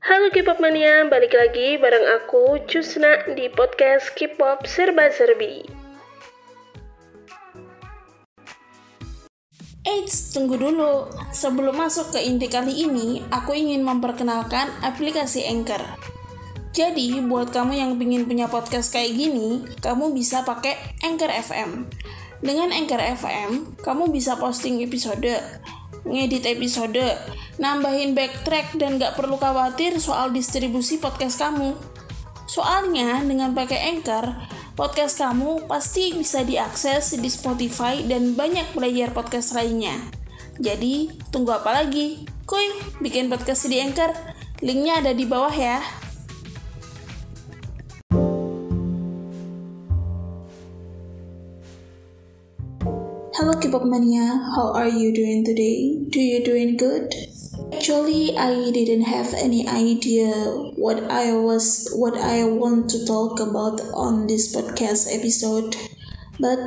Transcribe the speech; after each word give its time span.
Halo 0.00 0.32
K-pop 0.32 0.64
mania, 0.64 1.04
balik 1.12 1.36
lagi 1.36 1.76
bareng 1.76 2.08
aku 2.16 2.64
Cusna 2.64 3.20
di 3.36 3.52
podcast 3.52 4.08
K-pop 4.16 4.64
Serba 4.64 5.12
Serbi. 5.12 5.60
Eits, 9.84 10.32
tunggu 10.32 10.56
dulu. 10.56 11.04
Sebelum 11.36 11.76
masuk 11.76 12.16
ke 12.16 12.24
inti 12.24 12.48
kali 12.48 12.88
ini, 12.88 13.20
aku 13.28 13.52
ingin 13.52 13.84
memperkenalkan 13.84 14.72
aplikasi 14.80 15.44
Anchor. 15.44 15.84
Jadi, 16.72 17.20
buat 17.20 17.52
kamu 17.52 17.76
yang 17.76 17.92
ingin 18.00 18.24
punya 18.24 18.48
podcast 18.48 18.96
kayak 18.96 19.12
gini, 19.12 19.68
kamu 19.84 20.16
bisa 20.16 20.48
pakai 20.48 20.80
Anchor 21.04 21.28
FM. 21.28 21.92
Dengan 22.40 22.72
Anchor 22.72 23.04
FM, 23.20 23.76
kamu 23.84 24.08
bisa 24.08 24.40
posting 24.40 24.80
episode, 24.80 25.28
ngedit 26.04 26.48
episode, 26.48 27.02
nambahin 27.60 28.16
backtrack, 28.16 28.76
dan 28.76 28.96
gak 28.96 29.16
perlu 29.16 29.36
khawatir 29.36 30.00
soal 30.00 30.32
distribusi 30.32 30.96
podcast 30.96 31.40
kamu. 31.40 31.76
Soalnya, 32.50 33.22
dengan 33.22 33.54
pakai 33.54 33.94
Anchor, 33.94 34.26
podcast 34.74 35.20
kamu 35.20 35.70
pasti 35.70 36.16
bisa 36.16 36.42
diakses 36.42 37.14
di 37.14 37.30
Spotify 37.30 38.02
dan 38.02 38.34
banyak 38.34 38.74
player 38.74 39.14
podcast 39.14 39.54
lainnya. 39.54 39.94
Jadi, 40.58 41.14
tunggu 41.30 41.54
apa 41.54 41.84
lagi? 41.84 42.26
Kuy, 42.44 42.98
bikin 42.98 43.30
podcast 43.30 43.70
di 43.70 43.78
Anchor. 43.78 44.10
Linknya 44.60 45.00
ada 45.00 45.12
di 45.14 45.24
bawah 45.24 45.54
ya. 45.54 45.78
Hello 53.70 53.84
mania, 53.84 54.50
how 54.56 54.72
are 54.72 54.88
you 54.88 55.14
doing 55.14 55.44
today? 55.44 55.96
Do 56.10 56.18
you 56.18 56.42
doing 56.42 56.76
good? 56.76 57.14
Actually, 57.72 58.36
I 58.36 58.72
didn't 58.72 59.02
have 59.02 59.32
any 59.32 59.68
idea 59.68 60.26
what 60.74 61.04
I 61.08 61.34
was 61.34 61.88
what 61.94 62.18
I 62.18 62.42
want 62.46 62.90
to 62.90 63.06
talk 63.06 63.38
about 63.38 63.80
on 63.94 64.26
this 64.26 64.50
podcast 64.56 65.06
episode, 65.14 65.76
but 66.40 66.58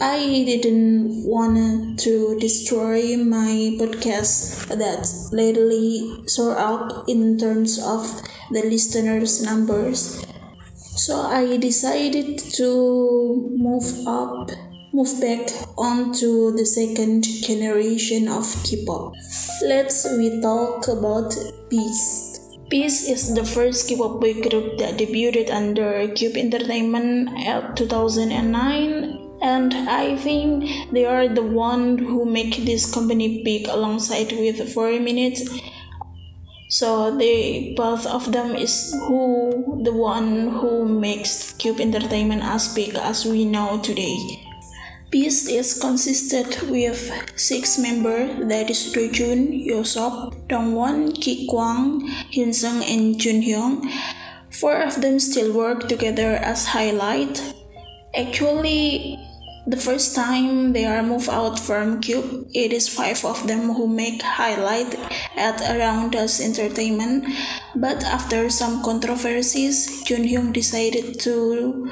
I 0.00 0.24
didn't 0.48 1.26
want 1.28 2.00
to 2.08 2.38
destroy 2.40 3.18
my 3.18 3.76
podcast 3.76 4.72
that 4.72 5.04
lately 5.36 6.24
soar 6.24 6.56
up 6.56 7.10
in 7.10 7.36
terms 7.36 7.76
of 7.76 8.08
the 8.50 8.62
listeners 8.62 9.42
numbers. 9.42 10.24
So 10.96 11.20
I 11.20 11.58
decided 11.58 12.38
to 12.56 13.52
move 13.52 13.84
up 14.06 14.48
move 14.98 15.20
back 15.20 15.48
onto 15.78 16.50
the 16.56 16.66
second 16.66 17.22
generation 17.22 18.26
of 18.26 18.44
K-pop. 18.64 19.14
Let's 19.62 20.04
we 20.18 20.40
talk 20.40 20.88
about 20.88 21.32
Beast. 21.70 22.58
Beast 22.68 23.08
is 23.08 23.32
the 23.32 23.44
first 23.44 23.88
K-pop 23.88 24.20
boy 24.20 24.34
group 24.42 24.76
that 24.78 24.98
debuted 24.98 25.50
under 25.50 26.08
Cube 26.08 26.36
Entertainment 26.36 27.30
at 27.46 27.76
2009 27.76 29.38
and 29.40 29.72
I 29.72 30.16
think 30.16 30.66
they 30.92 31.04
are 31.04 31.28
the 31.28 31.44
one 31.44 31.98
who 31.98 32.24
make 32.24 32.56
this 32.66 32.92
company 32.92 33.44
big 33.44 33.68
alongside 33.68 34.32
with 34.32 34.58
4 34.74 34.98
minutes 34.98 35.48
so 36.70 37.16
they 37.16 37.72
both 37.76 38.04
of 38.04 38.32
them 38.32 38.56
is 38.56 38.92
who 39.06 39.80
the 39.84 39.92
one 39.92 40.48
who 40.58 40.84
makes 40.88 41.52
Cube 41.52 41.78
Entertainment 41.78 42.42
as 42.42 42.74
big 42.74 42.96
as 42.96 43.24
we 43.24 43.44
know 43.44 43.78
today. 43.78 44.47
Beast 45.10 45.48
is 45.48 45.80
consisted 45.80 46.68
with 46.68 47.00
six 47.34 47.78
members 47.78 48.46
that 48.48 48.68
is 48.68 48.92
Dojun, 48.92 49.66
Yosop, 49.66 50.36
Dongwon, 50.48 51.18
Ki 51.18 51.46
Kwang, 51.48 52.06
Hyunsung, 52.30 52.84
and 52.84 53.16
Junhyung. 53.16 53.88
Four 54.50 54.82
of 54.82 55.00
them 55.00 55.18
still 55.18 55.54
work 55.54 55.88
together 55.88 56.36
as 56.36 56.66
highlight. 56.66 57.40
Actually, 58.14 59.18
the 59.66 59.78
first 59.78 60.14
time 60.14 60.74
they 60.74 60.84
are 60.84 61.02
moved 61.02 61.30
out 61.30 61.58
from 61.58 62.02
Cube, 62.02 62.46
it 62.52 62.74
is 62.74 62.86
five 62.86 63.24
of 63.24 63.46
them 63.46 63.72
who 63.72 63.88
make 63.88 64.20
highlight 64.20 64.94
at 65.36 65.60
Around 65.74 66.16
Us 66.16 66.38
Entertainment. 66.38 67.24
But 67.74 68.04
after 68.04 68.50
some 68.50 68.82
controversies, 68.82 70.04
Junhyung 70.04 70.52
decided 70.52 71.18
to 71.20 71.90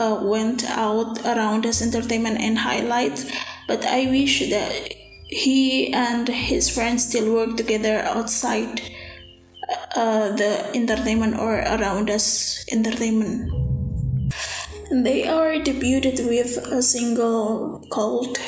uh, 0.00 0.18
went 0.22 0.64
out 0.70 1.24
Around 1.24 1.66
Us 1.66 1.82
Entertainment 1.82 2.40
and 2.40 2.58
highlights 2.58 3.30
but 3.68 3.84
i 3.84 4.06
wish 4.06 4.50
that 4.50 4.88
he 5.30 5.92
and 5.92 6.26
his 6.28 6.68
friends 6.68 7.06
still 7.08 7.32
work 7.32 7.56
together 7.56 7.98
outside 8.02 8.80
uh, 9.94 10.34
the 10.34 10.70
entertainment 10.74 11.38
or 11.38 11.60
around 11.60 12.10
us 12.10 12.64
entertainment. 12.72 13.50
They 14.90 15.28
are 15.28 15.52
debuted 15.52 16.26
with 16.26 16.56
a 16.66 16.82
single 16.82 17.86
called 17.92 18.38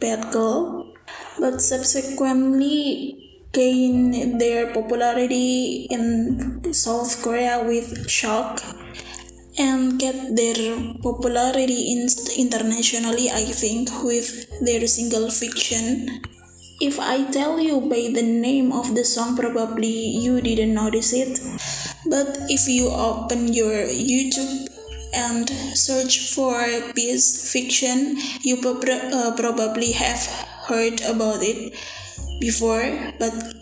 bad 0.00 0.32
girl 0.32 0.90
but 1.38 1.60
subsequently 1.60 3.18
gained 3.52 4.40
their 4.40 4.72
popularity 4.72 5.86
in 5.90 6.72
south 6.72 7.22
korea 7.22 7.62
with 7.64 8.08
shock 8.10 8.60
and 9.58 9.98
get 9.98 10.34
their 10.34 10.94
popularity 11.02 11.92
in 11.92 12.06
internationally 12.36 13.28
i 13.30 13.44
think 13.44 13.90
with 14.02 14.48
their 14.60 14.86
single 14.86 15.30
fiction. 15.30 16.20
If 16.80 16.98
i 16.98 17.30
tell 17.30 17.60
you 17.60 17.80
by 17.82 18.10
the 18.14 18.22
name 18.22 18.72
of 18.72 18.94
the 18.94 19.04
song 19.04 19.36
probably 19.36 19.94
you 20.24 20.40
didn't 20.40 20.74
notice 20.74 21.12
it. 21.12 21.38
But 22.06 22.50
if 22.50 22.66
you 22.68 22.88
open 22.90 23.52
your 23.52 23.86
youtube 23.86 24.66
and 25.14 25.48
search 25.76 26.34
for 26.34 26.56
Beast 26.94 27.52
fiction 27.52 28.16
you 28.42 28.56
uh, 28.58 29.34
probably 29.36 29.92
have 29.92 30.26
heard 30.66 31.00
about 31.02 31.42
it 31.42 31.74
before. 32.40 32.82
But 33.18 33.61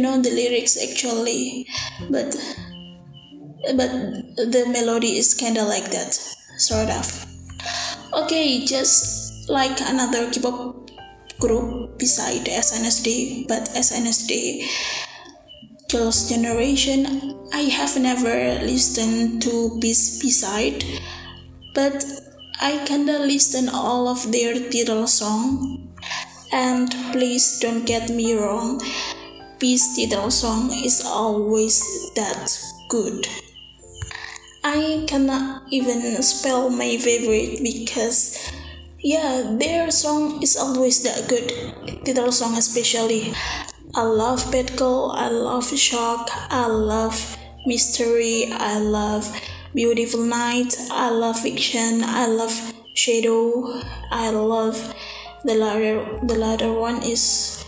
na 0.00 0.16
know 0.16 0.22
the 0.22 0.30
lyrics 0.30 0.76
actually, 0.82 1.66
but 2.10 2.36
but 3.74 3.90
the 4.36 4.64
melody 4.70 5.18
is 5.18 5.34
kinda 5.34 5.64
like 5.64 5.90
that, 5.90 6.14
sort 6.58 6.90
of. 6.90 7.26
Okay, 8.12 8.64
just 8.64 9.48
like 9.48 9.80
another 9.80 10.30
K-pop 10.30 10.90
group 11.38 11.98
beside 11.98 12.46
SNSD, 12.46 13.46
but 13.48 13.68
SNSD 13.74 14.64
Girls' 15.90 16.28
Generation, 16.28 17.34
I 17.52 17.62
have 17.62 17.98
never 17.98 18.58
listened 18.64 19.42
to 19.42 19.78
Beast 19.80 20.22
beside, 20.22 20.84
but 21.74 22.04
I 22.60 22.84
kinda 22.86 23.18
listen 23.18 23.68
all 23.68 24.08
of 24.08 24.32
their 24.32 24.54
title 24.70 25.06
song. 25.06 25.82
And 26.52 26.94
please 27.12 27.58
don't 27.58 27.84
get 27.84 28.08
me 28.08 28.32
wrong, 28.34 28.80
Beast 29.58 29.96
title 29.96 30.30
song 30.30 30.70
is 30.70 31.00
always 31.04 31.80
that 32.14 32.52
good. 32.88 33.26
I 34.62 35.04
cannot 35.08 35.62
even 35.70 36.20
spell 36.22 36.68
my 36.68 36.98
favorite 36.98 37.62
because 37.62 38.36
yeah, 39.00 39.56
their 39.56 39.90
song 39.90 40.42
is 40.42 40.56
always 40.56 41.02
that 41.04 41.28
good. 41.28 42.04
Title 42.04 42.32
song 42.32 42.58
especially. 42.58 43.32
I 43.94 44.02
love 44.02 44.52
Bad 44.52 44.76
Girl, 44.76 45.12
I 45.16 45.28
love 45.28 45.64
Shock, 45.72 46.28
I 46.50 46.66
love 46.66 47.38
Mystery, 47.64 48.52
I 48.52 48.78
love 48.78 49.24
Beautiful 49.74 50.20
Night, 50.20 50.76
I 50.90 51.08
love 51.08 51.40
Fiction, 51.40 52.04
I 52.04 52.26
love 52.26 52.52
Shadow, 52.92 53.80
I 54.10 54.28
love 54.30 54.76
the 55.44 55.54
latter 55.54 56.04
the 56.26 56.34
latter 56.34 56.72
one 56.72 57.00
is 57.02 57.64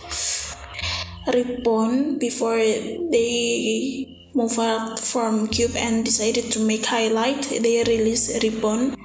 Reborn 1.33 2.17
before 2.17 2.57
they 2.57 4.29
move 4.33 4.57
out 4.59 4.99
from 4.99 5.47
Cube 5.47 5.75
and 5.75 6.05
decided 6.05 6.51
to 6.51 6.59
make 6.59 6.85
highlight. 6.85 7.43
They 7.43 7.83
released 7.83 8.41
Reborn. 8.43 8.95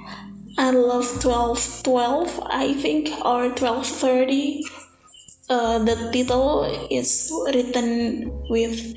I 0.57 0.71
love 0.71 1.19
12 1.21 1.83
12 1.83 2.39
I 2.45 2.73
think 2.75 3.09
or 3.25 3.49
1230 3.49 4.63
uh, 5.49 5.79
the 5.79 5.95
title 6.13 6.63
is 6.89 7.29
written 7.53 8.31
with 8.49 8.95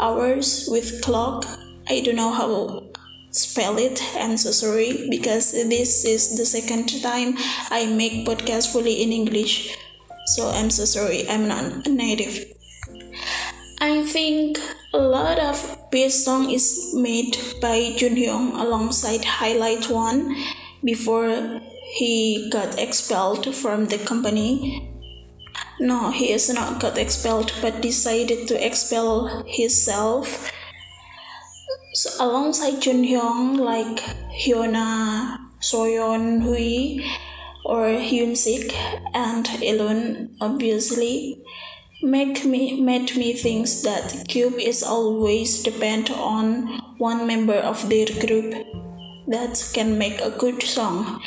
hours 0.00 0.66
with 0.70 1.02
clock. 1.02 1.44
I 1.88 2.00
don't 2.00 2.16
know 2.16 2.32
how 2.32 2.82
spell 3.30 3.78
it 3.78 4.02
I'm 4.16 4.36
so 4.36 4.50
sorry 4.50 5.06
because 5.10 5.52
this 5.52 6.04
is 6.04 6.38
the 6.38 6.46
second 6.46 7.02
time 7.02 7.34
I 7.70 7.86
make 7.86 8.26
podcast 8.26 8.72
fully 8.72 9.02
in 9.02 9.12
English. 9.12 9.76
So 10.26 10.48
I'm 10.48 10.70
so 10.70 10.84
sorry 10.84 11.28
I'm 11.28 11.46
not 11.46 11.86
a 11.86 11.90
native 11.90 12.53
I 13.84 14.02
think 14.02 14.58
a 14.94 14.98
lot 14.98 15.38
of 15.38 15.60
bass 15.90 16.24
song 16.24 16.48
is 16.50 16.94
made 16.96 17.36
by 17.60 17.92
Junhyung 18.00 18.58
alongside 18.58 19.26
Highlight 19.26 19.90
One 19.90 20.34
before 20.82 21.60
he 21.92 22.48
got 22.48 22.78
expelled 22.78 23.54
from 23.54 23.84
the 23.84 23.98
company. 23.98 24.90
No, 25.80 26.10
he 26.10 26.32
is 26.32 26.48
not 26.48 26.80
got 26.80 26.96
expelled 26.96 27.52
but 27.60 27.82
decided 27.82 28.48
to 28.48 28.56
expel 28.56 29.44
himself. 29.46 30.50
So 31.92 32.08
alongside 32.24 32.80
Junhyung 32.80 33.58
like 33.58 34.00
Hyuna, 34.32 35.36
Soyeon 35.60 36.40
Hui, 36.40 37.04
or 37.66 38.00
Hyun 38.00 38.34
Sik 38.34 38.72
and 39.12 39.44
Ilhoon 39.60 40.36
obviously 40.40 41.44
make 42.02 42.44
me 42.44 42.80
made 42.80 43.16
me 43.16 43.32
think 43.32 43.68
that 43.82 44.24
Cube 44.28 44.58
is 44.58 44.82
always 44.82 45.62
depend 45.62 46.10
on 46.10 46.80
one 46.98 47.26
member 47.26 47.54
of 47.54 47.88
their 47.88 48.06
group 48.06 48.54
that 49.28 49.70
can 49.74 49.98
make 49.98 50.20
a 50.20 50.30
good 50.30 50.62
song. 50.62 51.22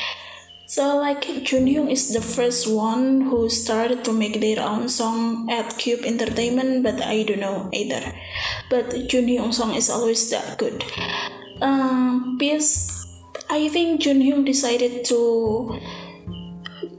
So 0.67 0.97
like 0.97 1.21
Junhyung 1.21 1.89
is 1.89 2.13
the 2.13 2.21
first 2.21 2.67
one 2.67 3.21
who 3.21 3.49
started 3.49 4.03
to 4.03 4.11
make 4.11 4.41
their 4.41 4.59
own 4.59 4.89
song 4.89 5.49
at 5.49 5.77
Cube 5.77 6.01
Entertainment, 6.03 6.83
but 6.83 7.01
I 7.01 7.23
don't 7.23 7.39
know 7.39 7.69
either. 7.71 8.03
But 8.69 8.89
Junhyung 9.07 9.53
song 9.53 9.75
is 9.75 9.89
always 9.89 10.29
that 10.29 10.57
good. 10.57 10.83
Um, 11.61 12.37
because 12.37 13.07
I 13.49 13.69
think 13.69 14.01
Junhyung 14.01 14.45
decided 14.45 15.05
to 15.05 15.79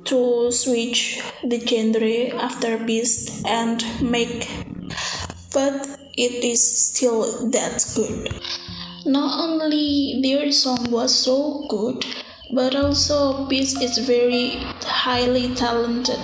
to 0.09 0.51
switch 0.51 1.21
the 1.45 1.61
genre 1.61 2.35
after 2.43 2.79
Beast 2.79 3.45
and 3.47 3.85
make, 4.01 4.49
but 5.53 5.87
it 6.17 6.43
is 6.43 6.63
still 6.65 7.51
that 7.51 7.85
good. 7.95 8.33
Not 9.05 9.39
only 9.39 10.21
their 10.23 10.51
song 10.51 10.91
was 10.91 11.15
so 11.15 11.67
good, 11.69 12.07
but 12.55 12.75
also 12.75 13.47
Beast 13.49 13.83
is 13.83 13.99
very 13.99 14.57
highly 14.81 15.55
talented 15.55 16.21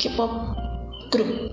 K-pop 0.00 0.56
group. 1.12 1.52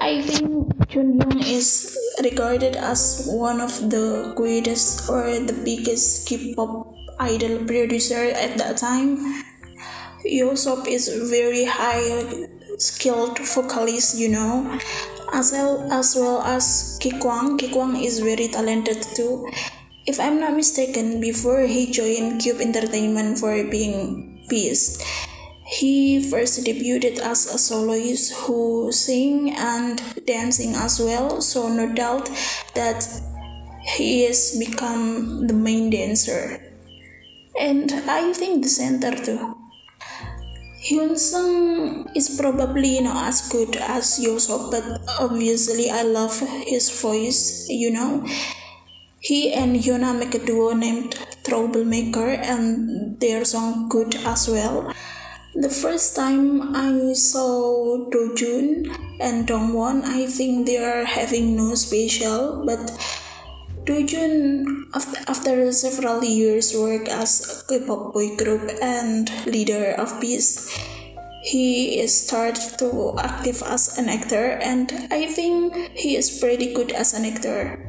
I 0.00 0.22
think 0.22 0.72
Junhyung 0.86 1.42
is 1.42 1.98
regarded 2.22 2.76
as 2.76 3.28
one 3.28 3.60
of 3.60 3.90
the 3.90 4.32
greatest 4.36 5.10
or 5.10 5.24
the 5.40 5.60
biggest 5.64 6.28
K-pop 6.28 6.94
idol 7.18 7.64
producer 7.64 8.30
at 8.30 8.56
that 8.58 8.76
time 8.76 9.44
Yosop 10.24 10.86
is 10.86 11.08
very 11.30 11.64
high 11.64 12.46
skilled 12.78 13.38
vocalist, 13.38 14.18
you 14.18 14.28
know, 14.28 14.78
as 15.32 15.52
well 15.52 15.92
as 15.92 16.16
well 16.16 16.42
as 16.42 16.98
Kikwang. 17.00 17.58
Kikwang 17.58 18.02
is 18.02 18.20
very 18.20 18.48
talented 18.48 19.02
too. 19.14 19.50
If 20.06 20.18
I'm 20.18 20.40
not 20.40 20.54
mistaken, 20.54 21.20
before 21.20 21.62
he 21.62 21.90
joined 21.90 22.40
Cube 22.40 22.60
Entertainment 22.60 23.38
for 23.38 23.52
being 23.64 24.46
Beast, 24.48 25.04
he 25.66 26.18
first 26.30 26.64
debuted 26.64 27.18
as 27.18 27.52
a 27.52 27.58
soloist 27.58 28.32
who 28.32 28.90
sing 28.90 29.52
and 29.52 30.00
dancing 30.24 30.74
as 30.74 30.98
well. 30.98 31.42
So 31.42 31.68
no 31.68 31.92
doubt 31.92 32.30
that 32.74 33.04
he 33.84 34.24
has 34.24 34.56
become 34.58 35.46
the 35.46 35.52
main 35.52 35.90
dancer. 35.90 36.62
And 37.60 37.92
I 38.08 38.32
think 38.32 38.62
the 38.62 38.70
center 38.70 39.12
too. 39.12 39.57
Hyun 40.88 41.18
Sung 41.18 42.08
is 42.16 42.40
probably 42.40 42.98
not 43.00 43.28
as 43.28 43.46
good 43.52 43.76
as 43.76 44.18
Yosop, 44.24 44.70
but 44.70 44.84
obviously 45.20 45.90
I 45.90 46.00
love 46.00 46.40
his 46.64 46.88
voice, 46.88 47.68
you 47.68 47.90
know. 47.90 48.24
He 49.20 49.52
and 49.52 49.76
Hyuna 49.76 50.18
make 50.18 50.34
a 50.34 50.38
duo 50.38 50.72
named 50.72 51.12
Troublemaker 51.44 52.40
and 52.40 53.20
their 53.20 53.44
song 53.44 53.90
good 53.90 54.14
as 54.24 54.48
well. 54.48 54.90
The 55.54 55.68
first 55.68 56.16
time 56.16 56.74
I 56.74 57.12
saw 57.12 58.08
Dojun 58.08 58.88
and 59.20 59.46
Dongwon, 59.46 60.04
I 60.04 60.26
think 60.26 60.64
they 60.64 60.78
are 60.78 61.04
having 61.04 61.54
no 61.54 61.74
special, 61.74 62.64
but 62.64 62.80
Dojun, 63.88 64.84
after 64.92 65.72
several 65.72 66.22
years 66.22 66.76
work 66.76 67.08
as 67.08 67.40
a 67.40 67.66
K-pop 67.72 68.12
boy 68.12 68.36
group 68.36 68.68
and 68.82 69.32
leader 69.46 69.96
of 69.96 70.20
Beast, 70.20 70.76
he 71.40 72.06
started 72.06 72.76
to 72.80 73.16
active 73.16 73.62
as 73.64 73.96
an 73.96 74.10
actor 74.10 74.60
and 74.60 74.92
I 75.10 75.24
think 75.32 75.72
he 75.96 76.16
is 76.16 76.38
pretty 76.38 76.74
good 76.74 76.92
as 76.92 77.14
an 77.14 77.24
actor. 77.24 77.80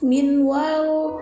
Meanwhile, 0.00 1.18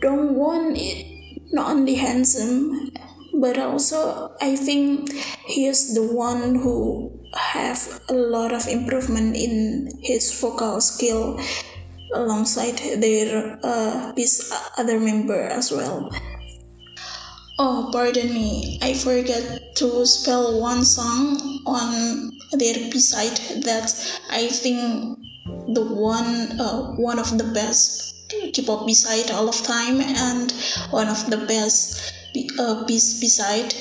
Dongwon 0.00 0.72
is 0.72 1.52
not 1.52 1.72
only 1.72 1.96
handsome 1.96 2.92
but 3.34 3.58
also 3.58 4.32
I 4.40 4.56
think 4.56 5.12
he 5.44 5.66
is 5.66 5.92
the 5.92 6.02
one 6.02 6.54
who 6.54 7.12
have 7.36 8.00
a 8.08 8.14
lot 8.14 8.54
of 8.54 8.66
improvement 8.68 9.36
in 9.36 9.92
his 10.00 10.32
vocal 10.40 10.80
skill 10.80 11.38
alongside 12.12 12.78
their 13.00 13.58
uh, 13.62 14.12
this 14.12 14.52
other 14.76 14.98
member 15.00 15.42
as 15.48 15.70
well. 15.72 16.10
Oh, 17.58 17.90
pardon 17.92 18.32
me, 18.32 18.78
I 18.82 18.94
forgot 18.94 19.74
to 19.76 20.06
spell 20.06 20.60
one 20.60 20.84
song 20.84 21.60
on 21.66 22.30
their 22.52 22.74
B-side 22.90 23.62
that 23.64 23.90
I 24.30 24.46
think 24.46 25.18
the 25.74 25.82
one 25.82 26.60
uh, 26.60 26.94
one 26.94 27.18
of 27.18 27.36
the 27.36 27.50
best 27.52 28.14
K-pop 28.28 28.86
B-side 28.86 29.32
all 29.32 29.48
of 29.48 29.60
time 29.62 30.00
and 30.00 30.52
one 30.90 31.08
of 31.08 31.28
the 31.30 31.38
best 31.48 32.14
B, 32.32 32.48
uh, 32.60 32.84
B-side. 32.86 33.74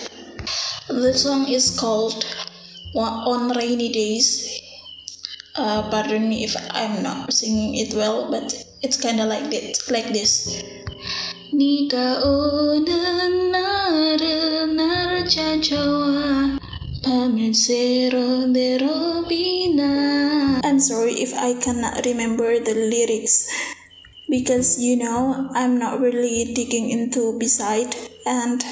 The 0.88 1.14
song 1.14 1.48
is 1.48 1.78
called 1.80 2.26
On 2.96 3.56
Rainy 3.56 3.90
Days 3.90 4.67
uh, 5.58 5.90
pardon 5.90 6.30
me 6.30 6.44
if 6.44 6.56
I'm 6.72 7.04
not 7.04 7.34
singing 7.34 7.76
it 7.76 7.94
well, 7.94 8.30
but 8.32 8.54
it's 8.82 9.02
kind 9.02 9.20
of 9.20 9.28
like 9.28 9.50
this, 9.50 9.90
like 9.92 10.14
this. 10.14 10.64
Nika 11.52 12.22
I'm 20.64 20.80
sorry 20.80 21.14
if 21.14 21.34
I 21.34 21.54
cannot 21.60 22.06
remember 22.06 22.60
the 22.60 22.76
lyrics 22.76 23.50
because 24.30 24.80
you 24.80 24.98
know 24.98 25.50
I'm 25.56 25.80
not 25.80 26.00
really 26.00 26.54
digging 26.54 26.90
into 26.92 27.40
beside 27.40 27.96
and 28.26 28.64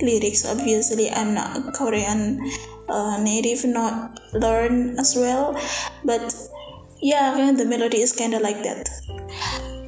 lyrics 0.00 0.46
obviously 0.46 1.10
I'm 1.10 1.34
not 1.34 1.74
Korean 1.74 2.40
uh, 2.88 3.18
native 3.22 3.64
not 3.64 4.20
learn 4.32 4.98
as 4.98 5.14
well 5.16 5.58
but 6.04 6.34
yeah 7.00 7.52
the 7.52 7.64
melody 7.64 8.00
is 8.00 8.12
kind 8.12 8.34
of 8.34 8.42
like 8.42 8.62
that 8.62 8.88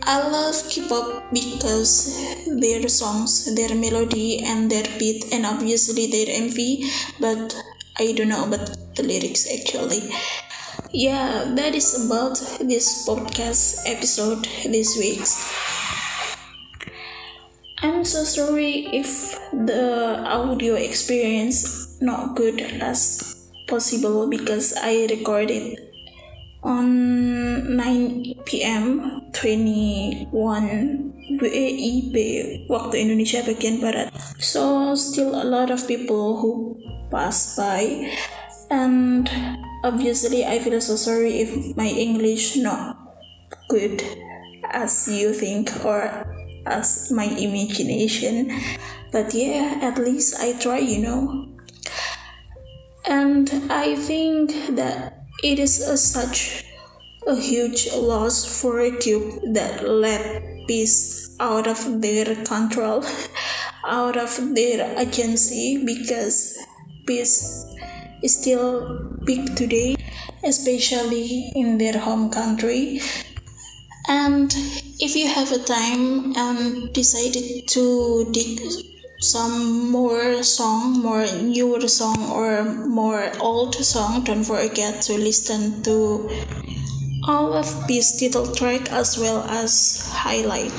I 0.07 0.29
love 0.29 0.69
K-pop 0.69 1.33
because 1.33 2.13
their 2.47 2.87
songs, 2.89 3.55
their 3.55 3.75
melody, 3.75 4.45
and 4.45 4.71
their 4.71 4.85
beat, 4.99 5.33
and 5.33 5.47
obviously 5.47 6.09
their 6.09 6.27
MV. 6.27 6.85
But 7.21 7.57
I 7.97 8.13
don't 8.13 8.29
know 8.29 8.47
about 8.47 8.77
the 8.97 9.03
lyrics 9.03 9.49
actually. 9.51 10.11
Yeah, 10.91 11.53
that 11.57 11.75
is 11.75 12.07
about 12.07 12.37
this 12.61 13.09
podcast 13.09 13.83
episode 13.87 14.45
this 14.65 14.97
week. 14.99 15.25
I'm 17.79 18.05
so 18.05 18.25
sorry 18.25 18.87
if 18.93 19.35
the 19.53 20.23
audio 20.27 20.75
experience 20.75 21.84
not 22.01 22.37
good 22.37 22.61
as 22.61 23.35
possible 23.67 24.29
because 24.29 24.75
I 24.77 25.07
recorded 25.11 25.79
on 26.63 27.77
9 27.77 28.45
p.m. 28.45 29.23
21 29.33 30.33
WIB 31.41 32.17
waktu 32.71 32.95
Indonesia 33.05 33.43
bagian 33.45 33.83
barat. 33.83 34.15
So 34.39 34.95
still 34.95 35.35
a 35.35 35.45
lot 35.45 35.69
of 35.69 35.85
people 35.85 36.41
who 36.41 36.79
pass 37.11 37.57
by 37.59 38.09
and 38.71 39.29
obviously 39.85 40.47
I 40.47 40.59
feel 40.59 40.81
so 40.81 40.97
sorry 40.97 41.43
if 41.45 41.77
my 41.77 41.89
English 41.91 42.57
not 42.57 42.97
good 43.69 44.01
as 44.73 45.07
you 45.11 45.35
think 45.37 45.69
or 45.85 46.09
as 46.65 47.13
my 47.13 47.29
imagination 47.29 48.49
but 49.15 49.31
yeah, 49.31 49.79
at 49.79 49.95
least 49.95 50.43
I 50.43 50.59
try, 50.59 50.83
you 50.83 50.99
know. 50.99 51.54
And 53.07 53.51
I 53.71 53.97
think 53.97 54.53
that 54.77 55.27
it 55.43 55.59
is 55.59 55.81
a, 55.81 55.97
such 55.99 56.65
a 57.27 57.37
huge 57.37 57.93
loss 57.93 58.61
for 58.61 58.81
a 58.81 58.97
cube 58.97 59.41
that 59.53 59.87
let 59.87 60.67
Beast 60.67 61.37
out 61.41 61.67
of 61.67 62.01
their 62.01 62.35
control, 62.45 63.05
out 63.87 64.17
of 64.17 64.55
their 64.55 64.99
agency 64.99 65.85
because 65.85 66.59
Beast 67.05 67.67
is 68.23 68.41
still 68.41 69.19
big 69.25 69.55
today, 69.55 69.97
especially 70.43 71.53
in 71.55 71.77
their 71.77 71.99
home 71.99 72.31
country. 72.31 73.01
And 74.09 74.55
if 74.99 75.15
you 75.15 75.29
have 75.29 75.53
a 75.53 75.59
time 75.59 76.35
and 76.37 76.93
decided 76.95 77.69
to 77.69 78.31
dig 78.33 78.61
some 79.25 79.91
more 79.91 80.43
song, 80.43 81.01
more 81.01 81.25
newer 81.41 81.89
song 81.89 82.31
or 82.31 82.63
more 82.65 83.33
old 83.41 83.75
song, 83.75 84.23
don't 84.25 84.45
forget 84.45 85.01
to 85.09 85.15
listen 85.15 85.83
to 85.83 86.29
all 87.25 87.55
of 87.55 87.67
this 87.89 88.21
title 88.21 88.53
track 88.55 88.93
as 88.93 89.17
well 89.17 89.43
as 89.49 90.13
highlight. 90.13 90.77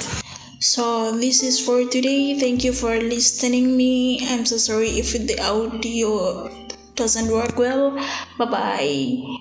So 0.60 1.12
this 1.18 1.42
is 1.42 1.60
for 1.60 1.90
today. 1.90 2.38
Thank 2.40 2.64
you 2.64 2.74
for 2.74 2.96
listening 3.02 3.76
me. 3.76 4.22
I'm 4.30 4.46
so 4.46 4.58
sorry 4.58 4.90
if 5.02 5.14
the 5.14 5.42
audio 5.42 6.50
doesn't 6.96 7.34
work 7.34 7.58
well. 7.58 7.98
Bye 8.38 8.46
bye. 8.46 9.38